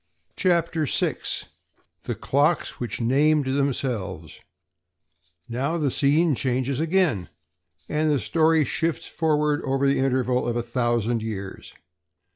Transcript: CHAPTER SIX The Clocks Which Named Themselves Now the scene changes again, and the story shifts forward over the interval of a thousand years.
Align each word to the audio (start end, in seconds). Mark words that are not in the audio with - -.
CHAPTER 0.35 0.87
SIX 0.87 1.45
The 2.05 2.15
Clocks 2.15 2.79
Which 2.79 2.99
Named 2.99 3.45
Themselves 3.45 4.39
Now 5.47 5.77
the 5.77 5.91
scene 5.91 6.33
changes 6.33 6.79
again, 6.79 7.29
and 7.87 8.09
the 8.09 8.17
story 8.17 8.65
shifts 8.65 9.07
forward 9.07 9.61
over 9.63 9.85
the 9.87 9.99
interval 9.99 10.47
of 10.47 10.55
a 10.55 10.63
thousand 10.63 11.21
years. 11.21 11.75